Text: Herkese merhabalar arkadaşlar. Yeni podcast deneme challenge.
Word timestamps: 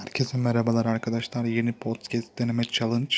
Herkese 0.00 0.38
merhabalar 0.38 0.86
arkadaşlar. 0.86 1.44
Yeni 1.44 1.72
podcast 1.72 2.38
deneme 2.38 2.64
challenge. 2.64 3.16